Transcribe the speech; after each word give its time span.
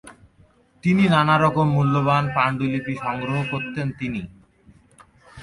তিনি 0.83 1.03
নানা 1.07 1.35
রকম 1.37 1.67
মূল্যবান 1.75 2.23
পাণ্ডুলিপি 2.35 2.93
সংগ্রহ 3.03 3.37
করতেন 3.51 3.87
তিনি। 3.99 4.21